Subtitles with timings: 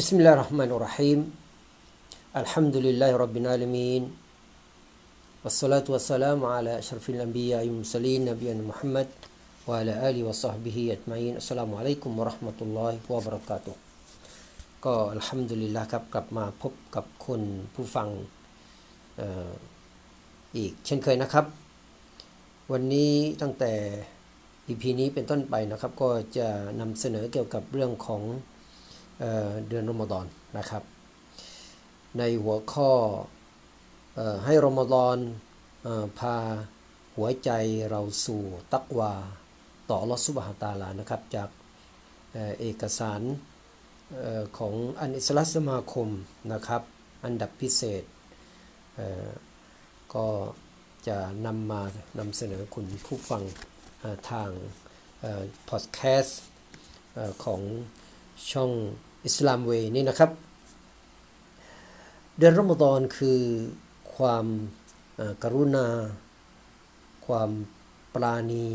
[0.00, 1.18] بسم الله الرحمن الرحيم
[2.42, 4.02] الحمد لله رب العالمين
[5.44, 9.08] والصلاة والسلام على أشرف الأنبياء والمرسلين نبينا محمد
[9.68, 13.74] وعلى آله وصحبه أجمعين السلام عليكم ورحمة الله وبركاته
[14.84, 17.42] ก็อัลฮัมดุลิลละครับกลับมาพบกับคุณ
[17.74, 18.08] ผู้ฟัง
[19.16, 19.50] เออ
[20.56, 21.46] อีกเช่นเคยนะครับ
[22.72, 23.72] วันนี้ตั้งแต่
[24.68, 26.48] EP นี้เป็นต้นไปนะครับ ก็จะ
[26.80, 28.22] นำเสนอเกี่ยวกับเรื่องของ
[29.19, 30.25] เเดือนรอมฎอน
[30.57, 30.83] นะครับ
[32.17, 32.91] ในหัวข้อ
[34.17, 35.17] ออให้รอมฎอน
[35.85, 36.35] อพา
[37.15, 37.49] หัวใจ
[37.89, 39.13] เราสู่ตักวา
[39.89, 41.49] ต่ออัลลอฮฺซุบฮาตาลานะครับ จาก
[42.33, 43.21] เอเอกสาร
[44.15, 46.07] ออของอันอิสลามสมาคม
[46.53, 46.81] นะครับ
[47.25, 48.03] อันดับพิเศษ
[48.95, 50.27] เก็
[51.07, 51.81] จะนำมา
[52.19, 53.43] นำเสนอคุณผู้ฟัง
[54.29, 54.49] ทาง
[55.69, 56.41] พอดแคสต์
[57.45, 57.61] ของ
[58.51, 58.71] ช่อง
[59.27, 60.31] อิสลามเวนี่นะครับ
[62.37, 63.41] เดือนรอมฎอนคือ
[64.15, 64.45] ความ
[65.43, 65.87] กรุณา
[67.25, 67.49] ความ
[68.13, 68.67] ปราณี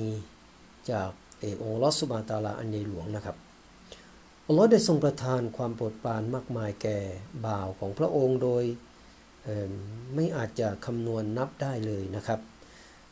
[0.90, 3.36] จากเอกองลอสุบาตาลาอันใหญ่หลวงนะครับ
[4.46, 6.98] อัลลอฮ์ได้ทรงประทานความโปรดปรานมากมายแก่
[7.46, 8.64] บ่าวของพระองค์โดย
[10.14, 12.40] ไม่อาจจะคำนวณนับได้เลยนะครับ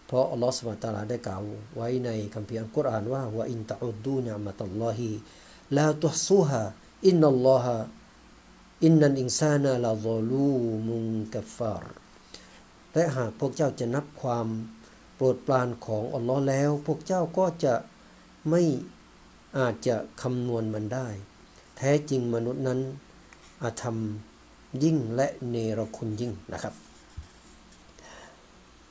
[0.07, 1.43] เพราะอัลลอฮ์ سبحانه وتعالى ได้กล่าว
[1.77, 11.85] ไว้ในคัมภีร์อัลกุรอานว่า وإن تعدوا نعمة الله لا تحصوها إن الله إن الإنسان لظلوم كفار
[12.93, 14.47] และหากพวกเจ้าจะนับความ
[15.15, 17.75] โปรดปรานของอัลลอฮ์แล้ว พวกเจ้าก็จะ
[18.49, 18.63] ไม่
[19.59, 21.09] อาจจะคำนวณมันได้
[21.77, 22.81] แท้จริงมนุษย์นั้น
[23.63, 23.97] อาธรรม
[24.83, 26.75] ยิ่งและเนรคุณยิ่งนะครับ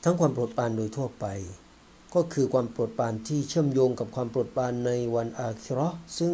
[0.04, 1.26] ทั้งความโปรดปรานโดยทั่วไป
[2.16, 6.34] ก็คือความโปรดปรานที่เชื่อมโยงกับความโปรดปรานในวันอาคิราะห์ซึ่ง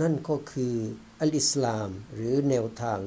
[0.00, 0.74] นั่นก็คือ
[1.20, 3.00] อัลอิสลามหรือแนวทาง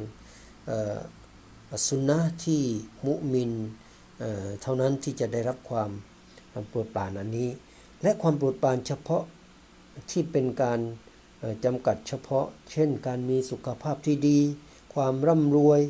[1.87, 2.63] สุนนะที่
[3.05, 3.51] มุมิน
[4.19, 5.91] เเท่านั้นที่จะได้รับความ
[6.69, 7.49] โปรดปรานอันนี้
[8.03, 9.23] และความโปรดปรานเฉพาะ
[10.11, 10.79] ที่เป็นการ
[11.65, 14.39] จำกัดเฉพาะ เช่น การมีสุขภาพที่ดี
[14.93, 15.81] ความร่ำรวย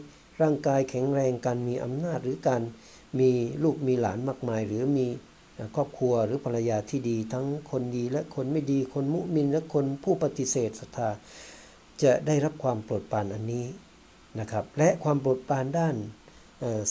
[0.41, 2.61] ร่างกายแข็งแรง การมีอำนาจหรือการ
[3.19, 3.31] มี
[3.63, 5.07] ลูกมีหลานมากมาย หรือมี
[5.75, 11.09] ครอบครัวหรือภรรยาที่ดี ทั้งคนดีและคนไม่ดีคนมุมินและคนผู้ปฏิเสธศรัทธา
[12.03, 13.65] จะได้รับความโปรดปรานอันนี้
[14.39, 15.95] นะครับ และความโปรดปรานด้าน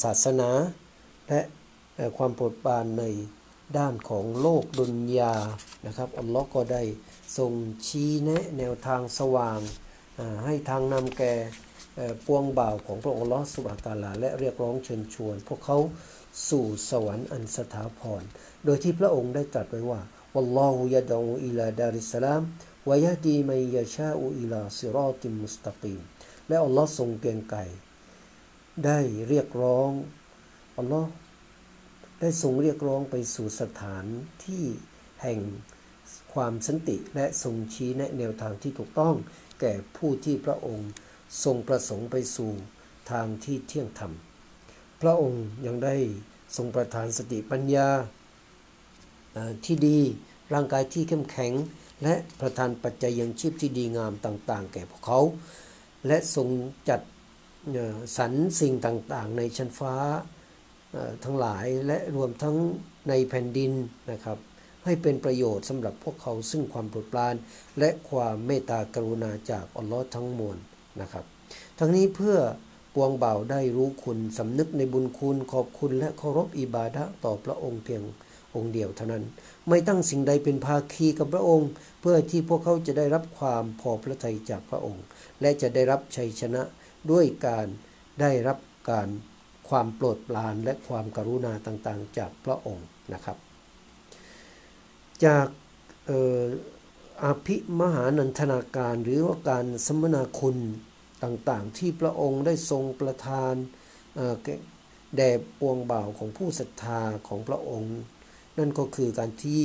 [0.02, 0.50] ศาสนา
[1.28, 1.40] และ
[2.16, 3.04] ความโปรดปรานใน
[3.78, 5.34] ด้านของโลกดุนยา
[5.86, 6.82] นะครับอัลลอฮ์ก็ได้
[7.38, 7.52] ทรง
[7.86, 9.60] ชี้แนะแนวทางสว่าง
[10.44, 11.32] ให้ทางนำแก่
[12.26, 15.78] ปวงบ่าวของพระองค์ลอฮ์สุบะตาลา และเรียกร้องเชิญชวน พวกเขา
[16.48, 18.22] สู่สวรรค์อันสถาพร
[18.64, 20.00] โดยที่พระองค์ได้ตรัสไว้ว่า
[20.34, 22.42] วัลลอฮุยะดอูอิลาดาริสลาม
[22.88, 26.00] วะยะดีมันยะชาอูอิลาซิรอติมุสตะกีม
[26.48, 27.60] และอัลลอฮ์ทรงเกรียงไกร
[28.84, 29.90] ได้เรียกร้อง
[30.78, 31.08] อัลลอฮ์
[32.20, 34.04] ได้ทรงเรียกร้องไปสู่สถาน
[34.46, 34.64] ที่
[35.22, 35.40] แห่ง
[36.34, 39.14] ความสันติและทรงชี้แนะแนวทางที่ถูกต้อง
[39.60, 40.90] แก่ผู้ที่พระองค์
[41.44, 42.52] ทรงประสงค์ไปสู่
[43.10, 44.12] ทางที่เที่ยงธรรม
[45.00, 45.94] พระองค์ยังได้
[46.56, 47.88] ทรงประทานสติปัญญา
[49.64, 49.98] ที่ดี
[50.54, 51.52] ร่างกายที่เข้มแข็ง
[52.02, 55.20] และประทานปัจจัยยังชีพที่ดีงามต่าง ๆ แก่พวกเขา
[56.06, 56.48] และทรง
[56.88, 57.00] จัด
[58.18, 59.94] สรรสิ่งต่างๆ ในชั้นฟ้า
[61.24, 62.56] ทั้งหลายและรวมทั้ง
[63.08, 63.72] ในแผ่นดิน
[64.12, 64.38] นะครับ
[64.84, 67.34] ให้เป็นประโยชน์สำหรับพวกเขาซึ่งความโปรดปราน
[67.78, 70.56] และความเมตตากรุณาจากอัลลอฮ์ทั้งมวล
[71.00, 71.24] นะครับ
[71.78, 72.36] ทั้งนี้เพื่อ
[73.00, 78.02] วงบ่าวได้รู้คุณสำนึกในบุญคุณขอบคุณและเคารพอิบาดะต่อพระองค์เพียง
[78.54, 79.24] องค์เดียวเท่านั้น
[79.68, 85.04] ไม่ตั้งสิ่งใดเป็นภาคีกับพระองค์ เพื่อที่พวกเขาจะได้รับความพอพระทัยจากพระองค์
[85.40, 86.62] และจะได้รับชัยชนะ
[87.10, 87.66] ด้วยการ
[88.20, 88.58] ได้รับ
[88.90, 89.08] การ
[89.68, 93.36] ความโปรดปรานและความกรุณาต่างๆ จากพระองค์นะครับ
[95.24, 95.46] จาก
[96.08, 96.10] อ
[96.40, 96.42] อ
[97.24, 100.56] อภิมหานันทนาการหรือว่าการสมนาคุณ
[101.24, 103.54] ต่างๆ ที่พระองค์ได้ทรงประทาน
[104.44, 104.54] แก่
[105.16, 105.30] แด่
[105.60, 107.96] ปวงบ่าวของผู้ศรัทธาของพระองค์
[108.58, 109.64] นั่นก็คือการที่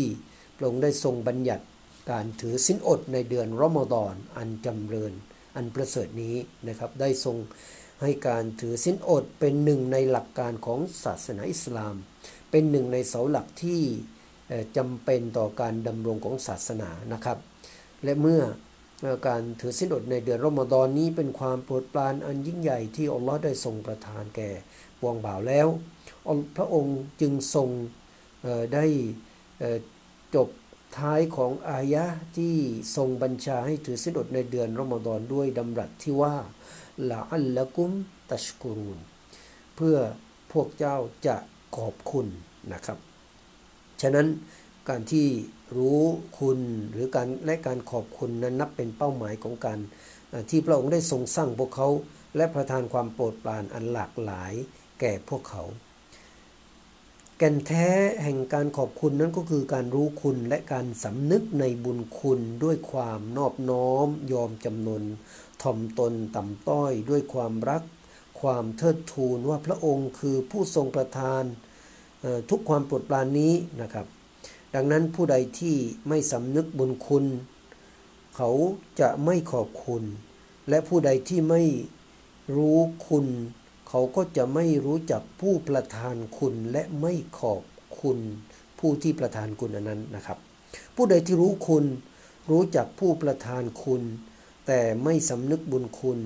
[0.57, 1.65] พระองค์ได้ทรงบัญญัติ
[2.11, 5.13] การถือสินอดในเดือนรอมฎอนอันจำเริญ
[5.55, 6.35] อันประเสริฐนี้
[6.67, 7.37] นะครับ ได้ทรง
[8.01, 11.95] ให้การถือสินอดเป็นหนึ่งในหลักการของศาสนาอิสลาม
[12.51, 13.81] เป็นหนึ่งในเสาหลักที่
[14.77, 17.37] จำเป็นต่อการดำรงของศาสนานะครับ
[18.03, 18.41] และเมื่อ
[19.27, 24.49] การถือสินอดในเดือนรอมฎอนนี้เป็นความโปรดปรานอันยิ่งใหญ่ที่อัลลอฮ์ได้ทรงประทานแก่
[24.99, 25.67] ปวงบ่าวแล้ว
[26.55, 27.69] พระองค์จึงทรง
[28.73, 28.85] ได้
[30.35, 30.49] จบ
[30.97, 32.05] ท้ายของอายะ
[32.37, 32.55] ที่
[32.95, 36.35] ทรงบัญชาให้ถือสินอดในเดือนรอมฎอนด้วยดำรัสที่ว่า
[37.09, 37.91] ละอัลละกุม
[38.31, 38.99] ตัชกุรุน
[39.75, 39.97] เพื่อ
[40.51, 40.97] พวกเจ้า
[41.27, 41.35] จะ
[41.77, 42.27] ขอบคุณ
[42.73, 42.97] นะครับ
[44.01, 44.27] ฉะนั้น
[44.89, 45.27] การที่
[45.77, 46.01] รู้
[46.39, 46.59] คุณ
[46.91, 49.79] หรือการและการขอบคุณนั้นนับเป็นเป้าหมายของการ
[50.49, 51.87] ที่พระองค์ได้ทรงสร้างพวกเขา
[52.35, 54.53] และประทานความโปรดปรานอันหลากหลาย
[54.99, 55.63] แก่พวกเขา
[57.37, 57.89] แก่นแท้
[58.23, 65.03] แห่งการขอบคุณนั้นก็คือการรู้คุณและการสำนึกในบุญคุณด้วยความนอบน้อม ยอมจำนน
[65.61, 67.83] ถ่อมตนต่ำต้อย ด้วยความรัก
[68.41, 71.43] ความเทิดทูนว่าพระองค์คือผู้ทรงประทาน
[72.49, 74.07] ทุกความโปรดปรานนี้นะครับ
[74.75, 75.75] ดังนั้นผู้ใดที่
[76.07, 77.25] ไม่สำนึกบุญคุณ
[78.35, 78.49] เขา
[78.99, 80.03] จะไม่ขอบคุณ
[80.69, 81.63] และผู้ใดที่ไม่
[82.55, 82.77] รู้
[83.07, 83.25] คุณ
[83.89, 87.61] เขาก็จะไม่รู้จักผู้ประทานคุณและไม่ขอบ
[88.01, 88.17] คุณ
[88.79, 90.37] ผู้ที่ประทานคุณอนั้นนะครับ
[90.95, 91.85] ผู้ใดที่รู้คุณ
[92.51, 94.01] รู้จักผู้ประทานคุณ
[94.67, 96.19] แต่ไม่สำนึกบุญคุณ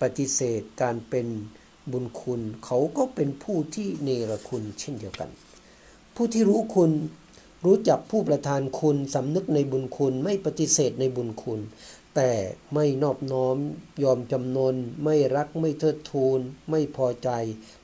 [0.00, 1.26] ปฏิเสธการเป็น
[1.92, 5.30] บุญคุณ เขาก็เป็นผู้ที่เนรคุณเช่นเดียวกัน
[6.14, 6.90] ผู้ที่รู้คุณ
[7.64, 11.60] รู้จักผู้ประทานคุณสำนึกในบุญคุณไม่ปฏิเสธในบุญคุณ
[12.14, 12.32] แต่
[12.74, 13.56] ไม่นอบน้อม
[14.02, 14.74] ยอมจำนน
[15.04, 16.40] ไม่รักไม่เทิดทูน
[16.70, 17.30] ไม่พอใจ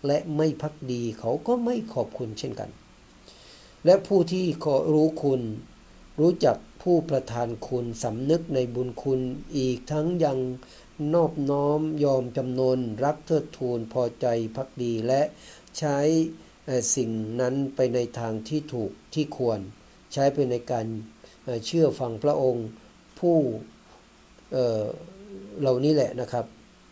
[0.07, 2.71] และไม่พักดีเขาก็ไม่ขอบคุณเช่นกัน
[3.85, 5.43] และผู้ที่ขอรู้คุณ
[6.21, 9.21] รู้จักผู้ประทานคุณสำนึกในบุญคุณ
[9.57, 10.39] อีกทั้งยัง
[11.15, 14.27] นอบน้อมยอมจำนน รักเทิดทูน พอใจ
[14.57, 15.23] พักดีและ
[15.79, 15.99] ใช้
[16.97, 17.11] สิ่ง
[17.41, 19.59] นั้นไปในทางที่ถูกที่ควร
[20.13, 20.87] ใช้ไปในการ
[21.67, 22.69] เชื่อฟังพระองค์
[23.19, 23.37] ผู้
[25.61, 26.47] เหล่านี้แหละนะครับ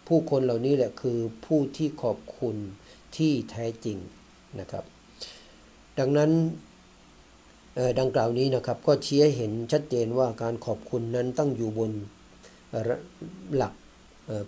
[0.08, 2.56] ผู้คนเหล่านี้แหละคือผู้ที่ขอบคุณ
[3.16, 3.98] ที่แท้จริง
[4.60, 4.84] นะครับ
[5.98, 6.30] ดังนั้น
[8.00, 11.92] ดังกล่าวนี้นะครับก็ชี้ให้เห็นชัดเจนว่าการขอบคุณนั้นต้องอยู่บน
[13.56, 13.74] หลัก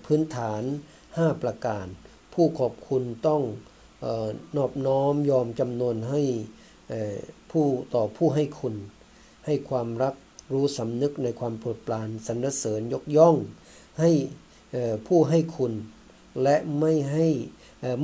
[0.05, 0.63] พื้นฐาน
[1.03, 1.87] 5 ประการ
[2.35, 3.43] ผู้ขอบคุณต้อง
[4.57, 6.23] นอบน้อมยอมจำนนให้
[7.51, 8.75] ผู้ต่อผู้ให้คุณ
[9.47, 10.15] ให้ความรัก
[10.53, 13.37] รู้สำนึกในความโปรดปรานสรรเสริญยกย่อง
[14.01, 14.11] ให้
[15.07, 15.73] ผู้ให้คุณ
[16.43, 17.27] และไม่ให้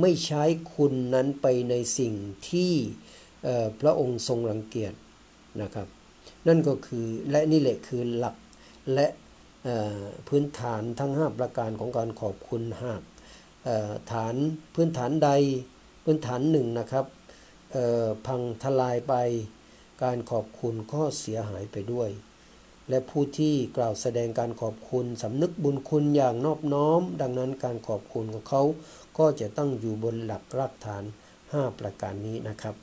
[0.01, 0.43] ไม่ใช้
[0.75, 2.13] คุณนั้นไปในสิ่ง
[2.49, 2.73] ที่
[3.79, 4.93] พระองค์ทรงรังเกียจ
[5.61, 5.87] นะครับ
[6.47, 8.35] นั่นก็คือและนี่แหละคือหลัก
[8.93, 9.07] และ
[10.27, 13.01] พื้นฐานทั้ง 5 ประการของการขอบคุณหาก
[14.11, 14.35] ฐาน
[14.75, 15.29] พื้นฐานใด
[16.03, 17.05] พื้นฐานหนึ่งนะครับ
[18.27, 19.13] พังทลายไป
[20.03, 22.09] การขอบคุณก็เสียหายไปด้วย
[22.89, 28.63] และผู้ที่กล่าวแสดงการขอบคุณสำนึกบุญคุณอย่างนอบน้อม ดังนั้นการขอบคุณของเขา
[29.17, 31.03] ก็จะต้องอยู่บนหลักรากฐาน
[31.41, 32.75] 5 ประการนี้นะครับ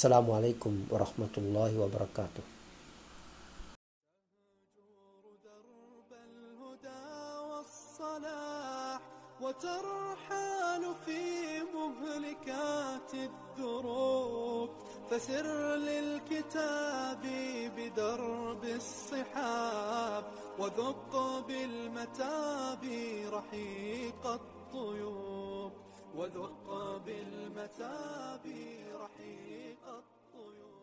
[0.00, 2.59] สลามุอะลัยกุมวะราะห์มะตุลลอฮิวะบะเราะกาตุ
[12.40, 14.70] مهلكات الدروب
[15.10, 17.22] فسر للكتاب
[17.76, 20.24] بدرب الصحاب
[20.58, 22.84] وذق بالمتاب
[23.32, 25.72] رحيق الطيوب
[26.16, 28.46] وذق بالمتاب
[28.94, 30.79] رحيق الطيوب.